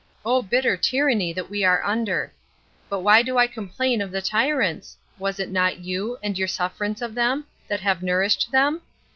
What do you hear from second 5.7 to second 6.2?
you,